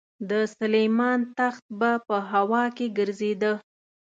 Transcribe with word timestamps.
د 0.29 0.31
سلیمان 0.57 1.19
تخت 1.37 1.63
به 1.79 1.91
په 2.07 2.17
هوا 2.31 2.63
کې 2.77 2.87
ګرځېده. 2.97 3.53